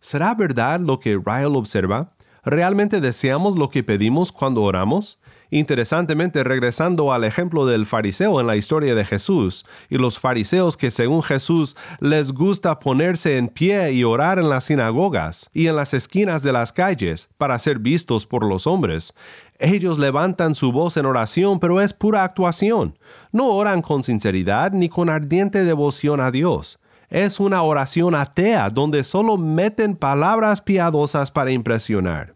¿Será 0.00 0.34
verdad 0.34 0.80
lo 0.80 1.00
que 1.00 1.16
Ryle 1.16 1.56
observa? 1.56 2.12
¿Realmente 2.44 3.00
deseamos 3.00 3.56
lo 3.56 3.70
que 3.70 3.82
pedimos 3.82 4.32
cuando 4.32 4.62
oramos? 4.62 5.18
Interesantemente, 5.50 6.44
regresando 6.44 7.12
al 7.12 7.24
ejemplo 7.24 7.64
del 7.64 7.86
fariseo 7.86 8.40
en 8.40 8.46
la 8.46 8.56
historia 8.56 8.94
de 8.94 9.06
Jesús, 9.06 9.64
y 9.88 9.96
los 9.96 10.18
fariseos 10.18 10.76
que 10.76 10.90
según 10.90 11.22
Jesús 11.22 11.74
les 12.00 12.32
gusta 12.32 12.78
ponerse 12.78 13.38
en 13.38 13.48
pie 13.48 13.92
y 13.92 14.04
orar 14.04 14.38
en 14.38 14.50
las 14.50 14.64
sinagogas 14.64 15.48
y 15.54 15.68
en 15.68 15.76
las 15.76 15.94
esquinas 15.94 16.42
de 16.42 16.52
las 16.52 16.72
calles 16.72 17.30
para 17.38 17.58
ser 17.58 17.78
vistos 17.78 18.26
por 18.26 18.44
los 18.44 18.66
hombres, 18.66 19.14
ellos 19.58 19.98
levantan 19.98 20.54
su 20.54 20.70
voz 20.70 20.96
en 20.98 21.06
oración, 21.06 21.58
pero 21.58 21.80
es 21.80 21.92
pura 21.92 22.24
actuación. 22.24 22.98
No 23.32 23.46
oran 23.46 23.80
con 23.82 24.04
sinceridad 24.04 24.72
ni 24.72 24.88
con 24.88 25.08
ardiente 25.08 25.64
devoción 25.64 26.20
a 26.20 26.30
Dios. 26.30 26.78
Es 27.08 27.40
una 27.40 27.62
oración 27.62 28.14
atea 28.14 28.68
donde 28.68 29.02
solo 29.02 29.38
meten 29.38 29.96
palabras 29.96 30.60
piadosas 30.60 31.30
para 31.30 31.50
impresionar. 31.50 32.34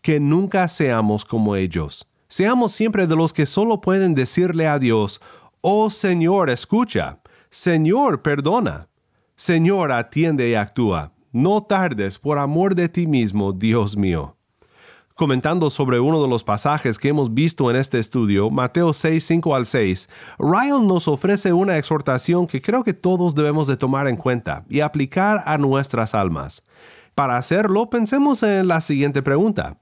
Que 0.00 0.20
nunca 0.20 0.68
seamos 0.68 1.24
como 1.24 1.54
ellos. 1.54 2.08
Seamos 2.28 2.72
siempre 2.72 3.06
de 3.06 3.16
los 3.16 3.32
que 3.32 3.46
solo 3.46 3.80
pueden 3.80 4.14
decirle 4.14 4.66
a 4.66 4.78
Dios, 4.78 5.20
Oh 5.60 5.90
Señor, 5.90 6.50
escucha, 6.50 7.20
Señor, 7.50 8.22
perdona, 8.22 8.88
Señor, 9.36 9.92
atiende 9.92 10.48
y 10.48 10.54
actúa. 10.54 11.12
No 11.32 11.62
tardes 11.62 12.18
por 12.18 12.38
amor 12.38 12.74
de 12.74 12.88
ti 12.88 13.06
mismo, 13.06 13.52
Dios 13.52 13.96
mío. 13.96 14.36
Comentando 15.14 15.70
sobre 15.70 16.00
uno 16.00 16.22
de 16.22 16.28
los 16.28 16.44
pasajes 16.44 16.98
que 16.98 17.08
hemos 17.08 17.32
visto 17.32 17.70
en 17.70 17.76
este 17.76 17.98
estudio, 17.98 18.50
Mateo 18.50 18.92
6, 18.92 19.24
5 19.24 19.54
al 19.54 19.66
6, 19.66 20.08
Ryan 20.38 20.86
nos 20.86 21.08
ofrece 21.08 21.52
una 21.52 21.78
exhortación 21.78 22.46
que 22.46 22.60
creo 22.60 22.84
que 22.84 22.92
todos 22.92 23.34
debemos 23.34 23.66
de 23.66 23.76
tomar 23.76 24.08
en 24.08 24.16
cuenta 24.16 24.64
y 24.68 24.80
aplicar 24.80 25.42
a 25.46 25.58
nuestras 25.58 26.14
almas. 26.14 26.62
Para 27.14 27.38
hacerlo, 27.38 27.88
pensemos 27.88 28.42
en 28.42 28.68
la 28.68 28.80
siguiente 28.80 29.22
pregunta. 29.22 29.78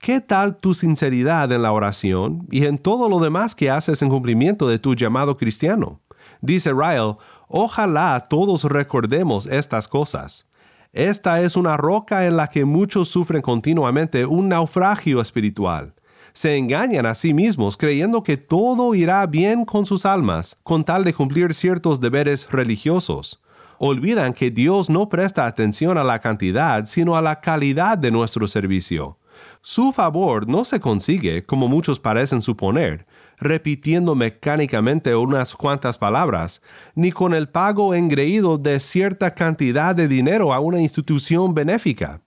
¿Qué 0.00 0.20
tal 0.20 0.56
tu 0.56 0.74
sinceridad 0.74 1.50
en 1.50 1.62
la 1.62 1.72
oración 1.72 2.46
y 2.52 2.66
en 2.66 2.78
todo 2.78 3.08
lo 3.08 3.18
demás 3.18 3.56
que 3.56 3.68
haces 3.68 4.00
en 4.00 4.08
cumplimiento 4.08 4.68
de 4.68 4.78
tu 4.78 4.94
llamado 4.94 5.36
cristiano? 5.36 6.00
Dice 6.40 6.72
Ryle, 6.72 7.16
ojalá 7.48 8.24
todos 8.30 8.62
recordemos 8.64 9.46
estas 9.46 9.88
cosas. 9.88 10.46
Esta 10.92 11.42
es 11.42 11.56
una 11.56 11.76
roca 11.76 12.26
en 12.26 12.36
la 12.36 12.46
que 12.46 12.64
muchos 12.64 13.08
sufren 13.08 13.42
continuamente 13.42 14.24
un 14.24 14.48
naufragio 14.48 15.20
espiritual. 15.20 15.94
Se 16.32 16.56
engañan 16.56 17.04
a 17.04 17.16
sí 17.16 17.34
mismos 17.34 17.76
creyendo 17.76 18.22
que 18.22 18.36
todo 18.36 18.94
irá 18.94 19.26
bien 19.26 19.64
con 19.64 19.84
sus 19.84 20.06
almas 20.06 20.56
con 20.62 20.84
tal 20.84 21.04
de 21.04 21.12
cumplir 21.12 21.54
ciertos 21.54 22.00
deberes 22.00 22.48
religiosos. 22.50 23.40
Olvidan 23.78 24.32
que 24.32 24.52
Dios 24.52 24.88
no 24.88 25.08
presta 25.08 25.44
atención 25.46 25.98
a 25.98 26.04
la 26.04 26.20
cantidad, 26.20 26.84
sino 26.86 27.16
a 27.16 27.22
la 27.22 27.40
calidad 27.40 27.98
de 27.98 28.12
nuestro 28.12 28.46
servicio. 28.46 29.17
Su 29.60 29.92
favor 29.92 30.48
no 30.48 30.64
se 30.64 30.80
consigue, 30.80 31.44
como 31.44 31.68
muchos 31.68 32.00
parecen 32.00 32.42
suponer, 32.42 33.06
repitiendo 33.38 34.14
mecánicamente 34.14 35.14
unas 35.14 35.54
cuantas 35.54 35.98
palabras, 35.98 36.62
ni 36.94 37.12
con 37.12 37.34
el 37.34 37.48
pago 37.48 37.94
engreído 37.94 38.58
de 38.58 38.80
cierta 38.80 39.34
cantidad 39.34 39.94
de 39.94 40.08
dinero 40.08 40.52
a 40.52 40.60
una 40.60 40.80
institución 40.80 41.54
benéfica. 41.54 42.22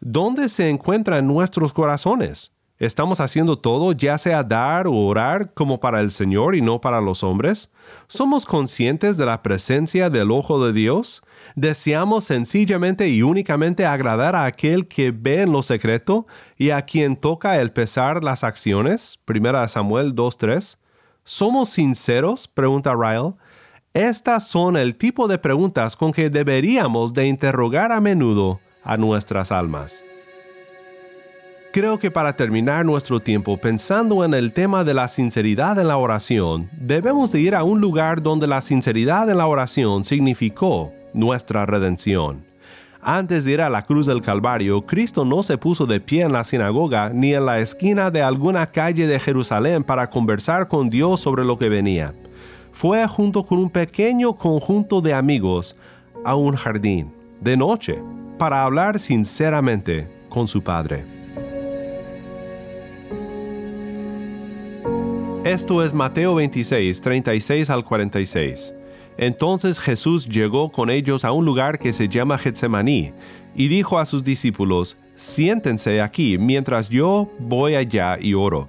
¿Dónde 0.00 0.48
se 0.48 0.68
encuentran 0.68 1.26
nuestros 1.26 1.72
corazones? 1.72 2.52
¿Estamos 2.78 3.20
haciendo 3.20 3.58
todo 3.58 3.92
ya 3.92 4.18
sea 4.18 4.42
dar 4.42 4.86
o 4.86 4.92
orar 4.92 5.54
como 5.54 5.80
para 5.80 6.00
el 6.00 6.10
Señor 6.10 6.54
y 6.54 6.60
no 6.60 6.78
para 6.78 7.00
los 7.00 7.24
hombres? 7.24 7.72
¿Somos 8.06 8.44
conscientes 8.44 9.16
de 9.16 9.24
la 9.24 9.42
presencia 9.42 10.10
del 10.10 10.30
ojo 10.30 10.64
de 10.64 10.74
Dios? 10.74 11.22
¿Deseamos 11.56 12.24
sencillamente 12.24 13.08
y 13.08 13.22
únicamente 13.22 13.86
agradar 13.86 14.36
a 14.36 14.44
aquel 14.44 14.86
que 14.86 15.10
ve 15.10 15.40
en 15.40 15.52
lo 15.52 15.62
secreto 15.62 16.26
y 16.58 16.68
a 16.68 16.82
quien 16.82 17.16
toca 17.16 17.58
el 17.58 17.72
pesar 17.72 18.22
las 18.22 18.44
acciones? 18.44 19.18
1 19.26 19.66
Samuel 19.70 20.14
2.3. 20.14 20.76
¿Somos 21.24 21.70
sinceros? 21.70 22.46
pregunta 22.46 22.94
Ryle. 22.94 23.36
Estas 23.94 24.46
son 24.46 24.76
el 24.76 24.96
tipo 24.96 25.28
de 25.28 25.38
preguntas 25.38 25.96
con 25.96 26.12
que 26.12 26.28
deberíamos 26.28 27.14
de 27.14 27.26
interrogar 27.26 27.90
a 27.90 28.02
menudo 28.02 28.60
a 28.84 28.98
nuestras 28.98 29.50
almas. 29.50 30.04
Creo 31.72 31.98
que 31.98 32.10
para 32.10 32.36
terminar 32.36 32.84
nuestro 32.84 33.18
tiempo 33.18 33.58
pensando 33.58 34.26
en 34.26 34.34
el 34.34 34.52
tema 34.52 34.84
de 34.84 34.92
la 34.92 35.08
sinceridad 35.08 35.78
en 35.78 35.88
la 35.88 35.96
oración, 35.96 36.68
debemos 36.78 37.32
de 37.32 37.40
ir 37.40 37.54
a 37.54 37.64
un 37.64 37.80
lugar 37.80 38.22
donde 38.22 38.46
la 38.46 38.60
sinceridad 38.60 39.30
en 39.30 39.38
la 39.38 39.46
oración 39.46 40.04
significó 40.04 40.92
nuestra 41.16 41.66
redención. 41.66 42.44
Antes 43.00 43.44
de 43.44 43.52
ir 43.52 43.60
a 43.60 43.70
la 43.70 43.82
cruz 43.82 44.06
del 44.06 44.22
Calvario, 44.22 44.84
Cristo 44.84 45.24
no 45.24 45.42
se 45.42 45.58
puso 45.58 45.86
de 45.86 46.00
pie 46.00 46.22
en 46.22 46.32
la 46.32 46.44
sinagoga 46.44 47.10
ni 47.10 47.34
en 47.34 47.46
la 47.46 47.60
esquina 47.60 48.10
de 48.10 48.22
alguna 48.22 48.66
calle 48.66 49.06
de 49.06 49.20
Jerusalén 49.20 49.84
para 49.84 50.10
conversar 50.10 50.66
con 50.68 50.90
Dios 50.90 51.20
sobre 51.20 51.44
lo 51.44 51.56
que 51.56 51.68
venía. 51.68 52.14
Fue 52.72 53.06
junto 53.06 53.44
con 53.44 53.58
un 53.58 53.70
pequeño 53.70 54.34
conjunto 54.34 55.00
de 55.00 55.14
amigos 55.14 55.76
a 56.24 56.34
un 56.34 56.56
jardín, 56.56 57.12
de 57.40 57.56
noche, 57.56 58.02
para 58.38 58.64
hablar 58.64 58.98
sinceramente 58.98 60.08
con 60.28 60.48
su 60.48 60.62
Padre. 60.62 61.04
Esto 65.44 65.84
es 65.84 65.94
Mateo 65.94 66.34
26, 66.34 67.00
36 67.00 67.70
al 67.70 67.84
46. 67.84 68.74
Entonces 69.18 69.78
Jesús 69.78 70.26
llegó 70.26 70.70
con 70.70 70.90
ellos 70.90 71.24
a 71.24 71.32
un 71.32 71.44
lugar 71.44 71.78
que 71.78 71.92
se 71.92 72.08
llama 72.08 72.38
Getsemaní, 72.38 73.12
y 73.54 73.68
dijo 73.68 73.98
a 73.98 74.06
sus 74.06 74.22
discípulos, 74.22 74.98
Siéntense 75.14 76.02
aquí 76.02 76.36
mientras 76.36 76.90
yo 76.90 77.30
voy 77.38 77.74
allá 77.74 78.18
y 78.20 78.34
oro. 78.34 78.68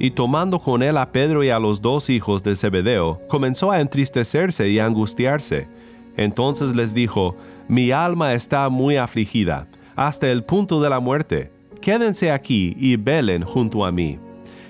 Y 0.00 0.10
tomando 0.10 0.60
con 0.60 0.82
él 0.82 0.96
a 0.96 1.12
Pedro 1.12 1.44
y 1.44 1.50
a 1.50 1.60
los 1.60 1.80
dos 1.80 2.10
hijos 2.10 2.42
de 2.42 2.56
Zebedeo, 2.56 3.20
comenzó 3.28 3.70
a 3.70 3.80
entristecerse 3.80 4.68
y 4.68 4.80
a 4.80 4.86
angustiarse. 4.86 5.68
Entonces 6.16 6.74
les 6.74 6.94
dijo, 6.94 7.36
Mi 7.68 7.92
alma 7.92 8.34
está 8.34 8.68
muy 8.70 8.96
afligida, 8.96 9.68
hasta 9.94 10.28
el 10.28 10.42
punto 10.42 10.82
de 10.82 10.90
la 10.90 10.98
muerte. 10.98 11.52
Quédense 11.80 12.32
aquí 12.32 12.74
y 12.76 12.96
velen 12.96 13.42
junto 13.42 13.84
a 13.84 13.92
mí 13.92 14.18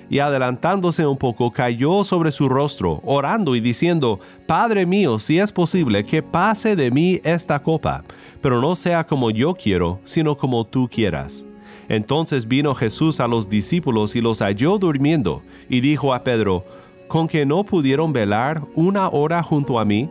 y 0.09 0.19
adelantándose 0.19 1.05
un 1.05 1.17
poco 1.17 1.51
cayó 1.51 2.03
sobre 2.03 2.31
su 2.31 2.49
rostro, 2.49 3.01
orando 3.03 3.55
y 3.55 3.59
diciendo, 3.59 4.19
Padre 4.45 4.85
mío, 4.85 5.19
si 5.19 5.39
es 5.39 5.51
posible, 5.51 6.05
que 6.05 6.21
pase 6.21 6.75
de 6.75 6.91
mí 6.91 7.19
esta 7.23 7.61
copa, 7.61 8.03
pero 8.41 8.61
no 8.61 8.75
sea 8.75 9.05
como 9.05 9.31
yo 9.31 9.53
quiero, 9.53 9.99
sino 10.03 10.37
como 10.37 10.65
tú 10.65 10.87
quieras. 10.91 11.45
Entonces 11.87 12.47
vino 12.47 12.73
Jesús 12.73 13.19
a 13.19 13.27
los 13.27 13.49
discípulos 13.49 14.15
y 14.15 14.21
los 14.21 14.39
halló 14.39 14.77
durmiendo, 14.77 15.43
y 15.69 15.81
dijo 15.81 16.13
a 16.13 16.23
Pedro, 16.23 16.65
¿con 17.07 17.27
que 17.27 17.45
no 17.45 17.63
pudieron 17.63 18.13
velar 18.13 18.61
una 18.75 19.09
hora 19.09 19.43
junto 19.43 19.79
a 19.79 19.85
mí? 19.85 20.09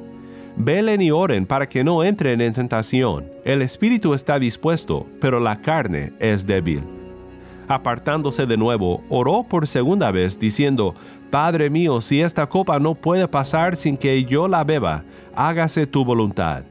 Velen 0.56 1.02
y 1.02 1.10
oren 1.10 1.46
para 1.46 1.68
que 1.68 1.82
no 1.82 2.04
entren 2.04 2.40
en 2.40 2.52
tentación. 2.52 3.26
El 3.44 3.60
espíritu 3.60 4.14
está 4.14 4.38
dispuesto, 4.38 5.06
pero 5.20 5.40
la 5.40 5.56
carne 5.56 6.12
es 6.20 6.46
débil 6.46 7.03
apartándose 7.68 8.46
de 8.46 8.56
nuevo, 8.56 9.02
oró 9.08 9.44
por 9.48 9.66
segunda 9.66 10.10
vez, 10.10 10.38
diciendo, 10.38 10.94
Padre 11.30 11.70
mío, 11.70 12.00
si 12.00 12.20
esta 12.20 12.48
copa 12.48 12.78
no 12.78 12.94
puede 12.94 13.26
pasar 13.28 13.76
sin 13.76 13.96
que 13.96 14.24
yo 14.24 14.48
la 14.48 14.64
beba, 14.64 15.04
hágase 15.34 15.86
tu 15.86 16.04
voluntad. 16.04 16.64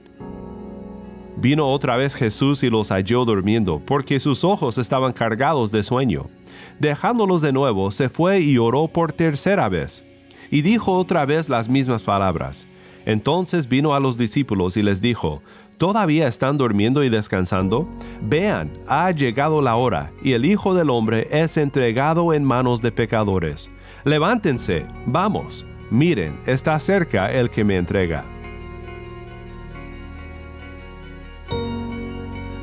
Vino 1.35 1.67
otra 1.67 1.97
vez 1.97 2.15
Jesús 2.15 2.63
y 2.63 2.69
los 2.69 2.89
halló 2.89 3.25
durmiendo, 3.25 3.81
porque 3.85 4.19
sus 4.19 4.43
ojos 4.43 4.77
estaban 4.77 5.11
cargados 5.13 5.71
de 5.71 5.83
sueño. 5.83 6.29
Dejándolos 6.79 7.41
de 7.41 7.51
nuevo, 7.51 7.91
se 7.91 8.07
fue 8.07 8.39
y 8.39 8.57
oró 8.57 8.87
por 8.87 9.11
tercera 9.11 9.67
vez. 9.67 10.05
Y 10.51 10.61
dijo 10.61 10.93
otra 10.93 11.25
vez 11.25 11.49
las 11.49 11.67
mismas 11.67 12.03
palabras. 12.03 12.67
Entonces 13.05 13.67
vino 13.67 13.93
a 13.93 13.99
los 13.99 14.17
discípulos 14.17 14.77
y 14.77 14.83
les 14.83 15.01
dijo, 15.01 15.41
¿Todavía 15.77 16.27
están 16.27 16.57
durmiendo 16.57 17.03
y 17.03 17.09
descansando? 17.09 17.89
Vean, 18.21 18.71
ha 18.87 19.11
llegado 19.11 19.61
la 19.61 19.75
hora, 19.75 20.11
y 20.21 20.33
el 20.33 20.45
Hijo 20.45 20.73
del 20.73 20.89
Hombre 20.89 21.27
es 21.31 21.57
entregado 21.57 22.33
en 22.33 22.43
manos 22.43 22.81
de 22.81 22.91
pecadores. 22.91 23.69
Levántense, 24.05 24.85
vamos, 25.05 25.65
miren, 25.89 26.39
está 26.45 26.79
cerca 26.79 27.31
el 27.33 27.49
que 27.49 27.63
me 27.63 27.75
entrega. 27.75 28.23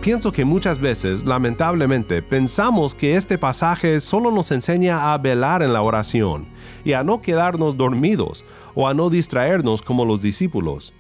Pienso 0.00 0.32
que 0.32 0.46
muchas 0.46 0.78
veces, 0.78 1.26
lamentablemente, 1.26 2.22
pensamos 2.22 2.94
que 2.94 3.16
este 3.16 3.36
pasaje 3.36 4.00
solo 4.00 4.30
nos 4.30 4.50
enseña 4.50 5.12
a 5.12 5.18
velar 5.18 5.62
en 5.62 5.74
la 5.74 5.82
oración 5.82 6.46
y 6.84 6.94
a 6.94 7.04
no 7.04 7.20
quedarnos 7.20 7.76
dormidos 7.76 8.46
o 8.74 8.88
a 8.88 8.94
no 8.94 9.10
distraernos 9.10 9.82
como 9.82 10.04
los 10.04 10.22
discípulos. 10.22 10.94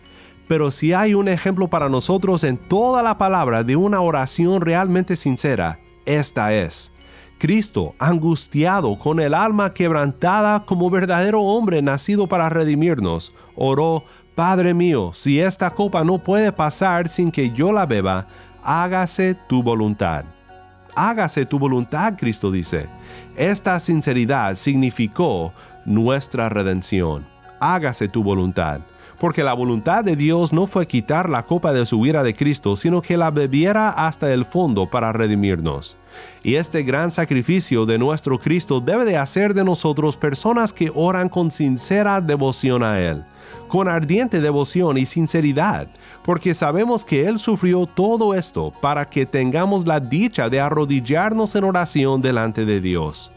Pero 0.48 0.70
si 0.70 0.92
hay 0.92 1.14
un 1.14 1.28
ejemplo 1.28 1.68
para 1.68 1.88
nosotros 1.88 2.42
en 2.42 2.56
toda 2.56 3.02
la 3.02 3.18
palabra 3.18 3.62
de 3.62 3.76
una 3.76 4.00
oración 4.00 4.60
realmente 4.60 5.14
sincera, 5.14 5.78
esta 6.06 6.52
es. 6.52 6.92
Cristo, 7.38 7.94
angustiado, 7.98 8.98
con 8.98 9.20
el 9.20 9.32
alma 9.32 9.72
quebrantada 9.72 10.66
como 10.66 10.90
verdadero 10.90 11.40
hombre 11.40 11.80
nacido 11.80 12.26
para 12.26 12.50
redimirnos, 12.50 13.32
oró, 13.54 14.04
Padre 14.34 14.74
mío, 14.74 15.10
si 15.14 15.40
esta 15.40 15.70
copa 15.70 16.02
no 16.02 16.18
puede 16.18 16.52
pasar 16.52 17.08
sin 17.08 17.30
que 17.30 17.50
yo 17.50 17.72
la 17.72 17.86
beba, 17.86 18.26
hágase 18.62 19.36
tu 19.48 19.62
voluntad. 19.62 20.24
Hágase 20.96 21.46
tu 21.46 21.58
voluntad, 21.58 22.14
Cristo 22.18 22.50
dice. 22.50 22.88
Esta 23.36 23.78
sinceridad 23.80 24.56
significó 24.56 25.52
nuestra 25.86 26.48
redención. 26.48 27.29
Hágase 27.60 28.08
tu 28.08 28.22
voluntad 28.22 28.80
porque 29.20 29.44
la 29.44 29.52
voluntad 29.52 30.02
de 30.02 30.16
Dios 30.16 30.52
no 30.52 30.66
fue 30.66 30.86
quitar 30.86 31.28
la 31.28 31.44
copa 31.44 31.74
de 31.74 31.84
su 31.84 32.04
ira 32.06 32.22
de 32.22 32.34
Cristo, 32.34 32.74
sino 32.74 33.02
que 33.02 33.18
la 33.18 33.30
bebiera 33.30 33.90
hasta 33.90 34.32
el 34.32 34.46
fondo 34.46 34.88
para 34.88 35.12
redimirnos. 35.12 35.98
Y 36.42 36.54
este 36.54 36.82
gran 36.82 37.10
sacrificio 37.10 37.84
de 37.84 37.98
nuestro 37.98 38.38
Cristo 38.38 38.80
debe 38.80 39.04
de 39.04 39.18
hacer 39.18 39.52
de 39.52 39.62
nosotros 39.62 40.16
personas 40.16 40.72
que 40.72 40.90
oran 40.94 41.28
con 41.28 41.50
sincera 41.50 42.22
devoción 42.22 42.82
a 42.82 42.98
Él, 42.98 43.24
con 43.68 43.88
ardiente 43.88 44.40
devoción 44.40 44.96
y 44.96 45.04
sinceridad, 45.04 45.88
porque 46.24 46.54
sabemos 46.54 47.04
que 47.04 47.28
Él 47.28 47.38
sufrió 47.38 47.84
todo 47.84 48.34
esto 48.34 48.72
para 48.80 49.10
que 49.10 49.26
tengamos 49.26 49.86
la 49.86 50.00
dicha 50.00 50.48
de 50.48 50.60
arrodillarnos 50.60 51.54
en 51.54 51.64
oración 51.64 52.22
delante 52.22 52.64
de 52.64 52.80
Dios 52.80 53.30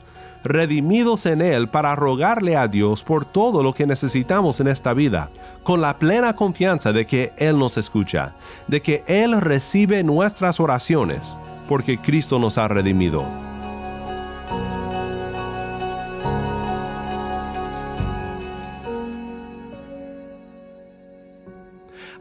redimidos 0.44 1.26
en 1.26 1.42
Él 1.42 1.70
para 1.70 1.96
rogarle 1.96 2.56
a 2.56 2.68
Dios 2.68 3.04
por 3.04 3.26
todo 3.26 3.64
lo 3.64 3.74
que 3.74 3.88
necesitamos 3.88 4.60
en 4.60 4.68
esta 4.68 4.94
vida, 4.94 5.30
con 5.64 5.82
la 5.82 5.98
plena 5.98 6.36
confianza 6.36 6.92
de 6.92 7.06
que 7.06 7.34
Él 7.38 7.58
nos 7.58 7.78
escucha, 7.78 8.36
de 8.68 8.82
que 8.82 9.04
Él 9.08 9.40
recibe 9.42 10.04
nuestras 10.04 10.60
oraciones, 10.60 11.38
porque 11.68 11.98
Cristo 11.98 12.40
nos 12.40 12.58
ha 12.58 12.68
redimido. 12.68 13.26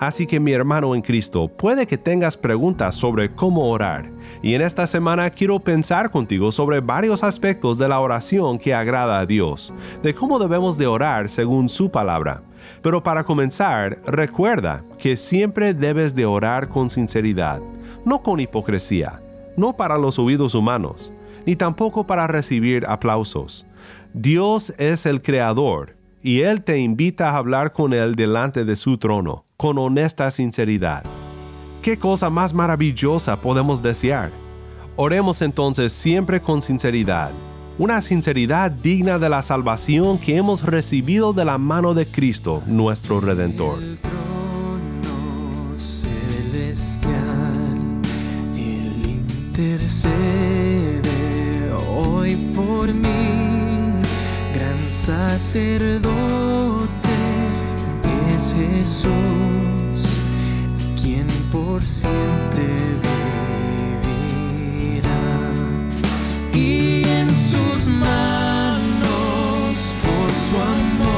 Así 0.02 0.26
que 0.26 0.40
mi 0.40 0.50
hermano 0.50 0.96
en 0.96 1.00
Cristo, 1.00 1.46
puede 1.46 1.86
que 1.86 1.96
tengas 1.96 2.36
preguntas 2.36 2.96
sobre 2.96 3.36
cómo 3.36 3.68
orar. 3.68 4.10
Y 4.40 4.54
en 4.54 4.62
esta 4.62 4.86
semana 4.86 5.30
quiero 5.30 5.60
pensar 5.60 6.10
contigo 6.10 6.50
sobre 6.52 6.80
varios 6.80 7.22
aspectos 7.22 7.78
de 7.78 7.88
la 7.88 8.00
oración 8.00 8.58
que 8.58 8.74
agrada 8.74 9.18
a 9.18 9.26
Dios, 9.26 9.74
de 10.02 10.14
cómo 10.14 10.38
debemos 10.38 10.78
de 10.78 10.86
orar 10.86 11.28
según 11.28 11.68
su 11.68 11.90
palabra. 11.90 12.42
Pero 12.80 13.02
para 13.02 13.24
comenzar, 13.24 13.98
recuerda 14.06 14.82
que 14.98 15.16
siempre 15.16 15.74
debes 15.74 16.14
de 16.14 16.26
orar 16.26 16.68
con 16.68 16.90
sinceridad, 16.90 17.60
no 18.04 18.22
con 18.22 18.40
hipocresía, 18.40 19.20
no 19.56 19.76
para 19.76 19.98
los 19.98 20.18
oídos 20.18 20.54
humanos, 20.54 21.12
ni 21.44 21.56
tampoco 21.56 22.06
para 22.06 22.26
recibir 22.26 22.84
aplausos. 22.86 23.66
Dios 24.14 24.74
es 24.78 25.06
el 25.06 25.22
Creador 25.22 25.96
y 26.22 26.40
Él 26.40 26.62
te 26.62 26.78
invita 26.78 27.30
a 27.30 27.36
hablar 27.36 27.72
con 27.72 27.92
Él 27.92 28.14
delante 28.14 28.64
de 28.64 28.76
su 28.76 28.98
trono 28.98 29.44
con 29.62 29.78
honesta 29.78 30.28
sinceridad. 30.32 31.04
¿Qué 31.82 31.98
cosa 31.98 32.30
más 32.30 32.54
maravillosa 32.54 33.40
podemos 33.40 33.82
desear? 33.82 34.30
Oremos 34.94 35.42
entonces 35.42 35.92
siempre 35.92 36.40
con 36.40 36.62
sinceridad, 36.62 37.32
una 37.76 38.00
sinceridad 38.00 38.70
digna 38.70 39.18
de 39.18 39.28
la 39.28 39.42
salvación 39.42 40.16
que 40.18 40.36
hemos 40.36 40.62
recibido 40.62 41.32
de 41.32 41.44
la 41.44 41.58
mano 41.58 41.92
de 41.92 42.06
Cristo, 42.06 42.62
nuestro 42.66 43.20
Redentor. 43.20 43.82
El 43.82 43.98
trono 43.98 45.76
celestial, 45.76 47.10
intercede 49.04 50.12
hoy 51.88 52.36
por 52.54 52.94
mí, 52.94 54.02
gran 54.54 54.92
sacerdote 54.92 56.06
es 58.36 58.54
Jesús 58.56 59.71
por 61.52 61.86
siempre 61.86 62.66
vivirá. 64.02 65.20
Y 66.54 67.04
en 67.04 67.28
sus 67.28 67.86
manos, 67.88 69.76
por 70.02 70.30
su 70.44 70.56
amor, 70.56 71.11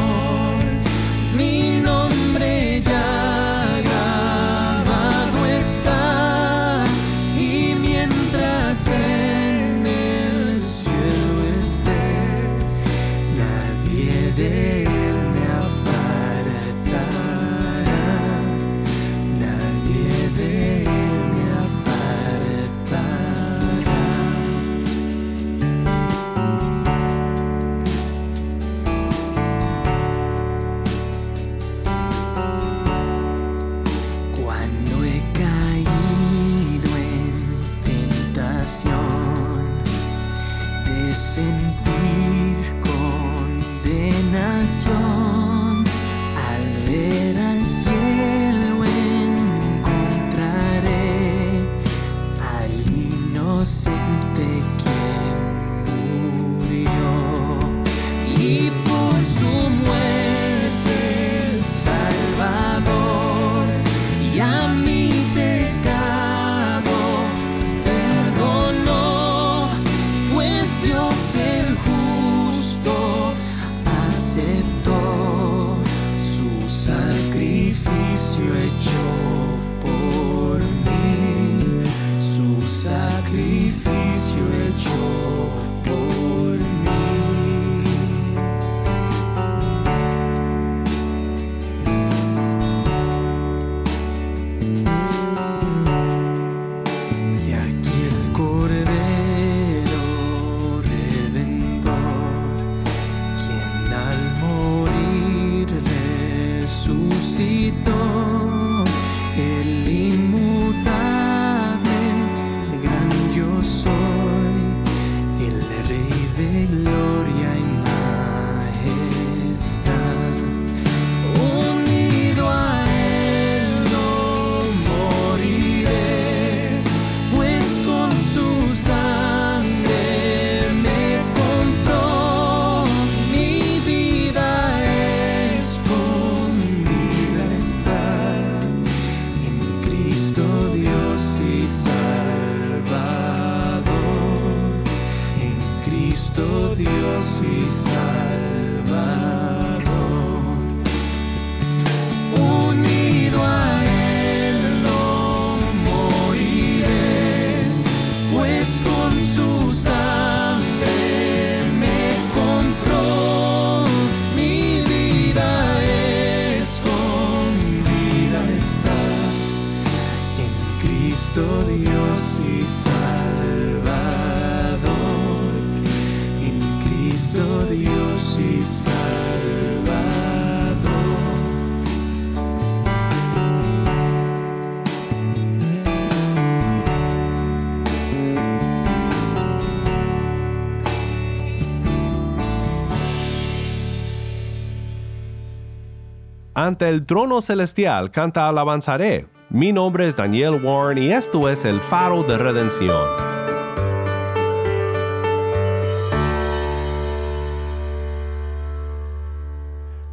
Ante 196.56 196.88
el 196.88 197.04
trono 197.04 197.42
celestial 197.42 198.12
canta 198.12 198.48
alabanzaré. 198.48 199.26
Mi 199.50 199.72
nombre 199.72 200.06
es 200.06 200.14
Daniel 200.14 200.60
Warren 200.62 201.02
y 201.02 201.10
esto 201.10 201.48
es 201.48 201.64
el 201.64 201.80
faro 201.80 202.22
de 202.22 202.38
redención. 202.38 203.08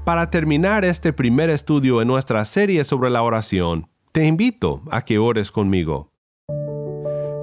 Para 0.03 0.31
terminar 0.31 0.83
este 0.83 1.13
primer 1.13 1.51
estudio 1.51 2.01
en 2.01 2.07
nuestra 2.07 2.43
serie 2.45 2.83
sobre 2.85 3.11
la 3.11 3.21
oración, 3.21 3.87
te 4.11 4.25
invito 4.25 4.81
a 4.89 5.03
que 5.05 5.19
ores 5.19 5.51
conmigo. 5.51 6.10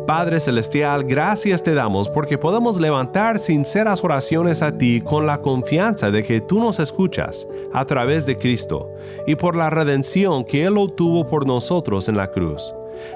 Padre 0.08 0.40
Celestial, 0.40 1.04
gracias 1.04 1.62
te 1.62 1.74
damos 1.74 2.08
porque 2.08 2.38
podemos 2.38 2.80
levantar 2.80 3.38
sinceras 3.38 4.02
oraciones 4.02 4.62
a 4.62 4.78
ti 4.78 5.02
con 5.02 5.26
la 5.26 5.42
confianza 5.42 6.10
de 6.10 6.24
que 6.24 6.40
tú 6.40 6.60
nos 6.60 6.78
escuchas 6.78 7.46
a 7.74 7.84
través 7.84 8.24
de 8.24 8.38
Cristo 8.38 8.90
y 9.26 9.36
por 9.36 9.54
la 9.54 9.68
redención 9.68 10.46
que 10.46 10.64
Él 10.64 10.78
obtuvo 10.78 11.26
por 11.26 11.46
nosotros 11.46 12.08
en 12.08 12.16
la 12.16 12.30
cruz. 12.30 12.72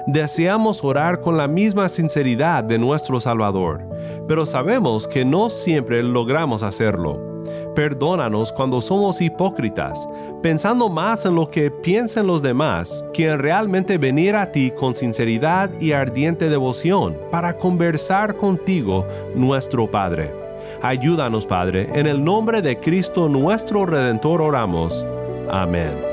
Deseamos 0.07 0.83
orar 0.83 1.21
con 1.21 1.37
la 1.37 1.47
misma 1.47 1.89
sinceridad 1.89 2.63
de 2.63 2.77
nuestro 2.77 3.19
Salvador, 3.19 3.83
pero 4.27 4.45
sabemos 4.45 5.07
que 5.07 5.25
no 5.25 5.49
siempre 5.49 6.03
logramos 6.03 6.63
hacerlo. 6.63 7.33
Perdónanos 7.75 8.53
cuando 8.53 8.81
somos 8.81 9.19
hipócritas, 9.21 10.07
pensando 10.41 10.89
más 10.89 11.25
en 11.25 11.35
lo 11.35 11.49
que 11.49 11.71
piensan 11.71 12.27
los 12.27 12.41
demás 12.41 13.03
que 13.13 13.27
en 13.27 13.39
realmente 13.39 13.97
venir 13.97 14.35
a 14.35 14.51
ti 14.51 14.71
con 14.71 14.95
sinceridad 14.95 15.69
y 15.79 15.91
ardiente 15.91 16.49
devoción 16.49 17.17
para 17.31 17.57
conversar 17.57 18.35
contigo, 18.37 19.07
nuestro 19.35 19.89
Padre. 19.89 20.33
Ayúdanos, 20.81 21.45
Padre, 21.45 21.89
en 21.93 22.07
el 22.07 22.23
nombre 22.23 22.61
de 22.61 22.79
Cristo 22.79 23.29
nuestro 23.29 23.85
Redentor 23.85 24.41
oramos. 24.41 25.05
Amén. 25.49 26.12